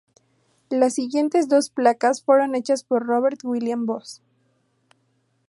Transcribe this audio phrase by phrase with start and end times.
[0.71, 4.23] Las siguientes dos placas fueron hechas por Robert William Buss.